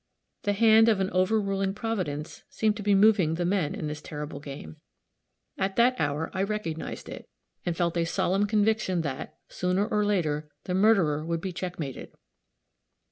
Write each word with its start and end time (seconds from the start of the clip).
The 0.41 0.53
hand 0.53 0.89
of 0.89 0.99
an 0.99 1.11
overruling 1.11 1.75
Providence 1.75 2.43
seemed 2.49 2.75
to 2.77 2.81
be 2.81 2.95
moving 2.95 3.35
the 3.35 3.45
men 3.45 3.75
in 3.75 3.85
this 3.85 4.01
terrible 4.01 4.39
game. 4.39 4.77
At 5.59 5.75
that 5.75 5.95
hour 5.99 6.31
I 6.33 6.41
recognized 6.41 7.07
it, 7.07 7.29
and 7.67 7.77
felt 7.77 7.95
a 7.97 8.05
solemn 8.05 8.47
conviction 8.47 9.01
that, 9.01 9.35
sooner 9.47 9.85
or 9.85 10.03
later, 10.03 10.49
the 10.63 10.73
murderer 10.73 11.23
would 11.23 11.39
be 11.39 11.53
checkmated. 11.53 12.13